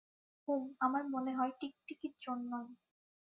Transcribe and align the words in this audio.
হুম, 0.47 0.63
আমার 0.79 1.03
মনে 1.09 1.31
হয় 1.33 1.53
টিকটিকির 1.59 2.13
জন্যই। 2.21 2.67